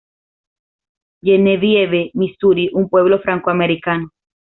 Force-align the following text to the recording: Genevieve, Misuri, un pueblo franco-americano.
Genevieve, 1.21 2.09
Misuri, 2.15 2.71
un 2.73 2.89
pueblo 2.89 3.19
franco-americano. 3.19 4.09